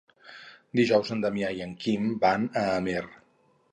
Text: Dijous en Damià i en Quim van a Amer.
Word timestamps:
Dijous 0.79 1.11
en 1.15 1.21
Damià 1.25 1.51
i 1.59 1.63
en 1.67 1.75
Quim 1.83 2.09
van 2.25 2.49
a 2.63 2.65
Amer. 2.81 3.05